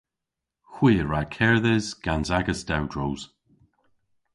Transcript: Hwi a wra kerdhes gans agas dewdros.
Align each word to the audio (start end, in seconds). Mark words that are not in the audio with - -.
Hwi 0.73 0.91
a 1.01 1.05
wra 1.05 1.21
kerdhes 1.35 1.87
gans 2.03 2.29
agas 2.37 2.61
dewdros. 2.69 3.21